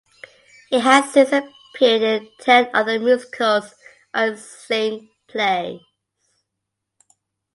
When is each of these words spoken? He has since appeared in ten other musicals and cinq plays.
He 0.71 0.79
has 0.79 1.13
since 1.13 1.31
appeared 1.31 2.01
in 2.01 2.27
ten 2.39 2.71
other 2.73 2.97
musicals 2.97 3.75
and 4.15 4.35
cinq 4.39 5.11
plays. 5.27 5.79